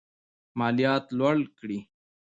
مالیات 0.59 1.05
لوړ 1.17 1.35
کړي. 1.57 1.79